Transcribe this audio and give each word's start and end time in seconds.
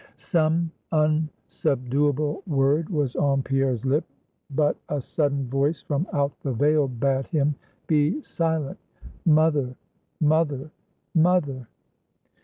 Some 0.15 0.71
unsubduable 0.91 2.41
word 2.47 2.89
was 2.89 3.15
on 3.15 3.43
Pierre's 3.43 3.85
lip, 3.85 4.03
but 4.49 4.75
a 4.89 4.99
sudden 4.99 5.47
voice 5.47 5.83
from 5.83 6.07
out 6.11 6.31
the 6.41 6.51
veil 6.53 6.87
bade 6.87 7.27
him 7.27 7.53
be 7.85 8.19
silent. 8.23 8.79
"Mother 9.27 9.75
mother 10.19 10.71
mother!" 11.13 11.67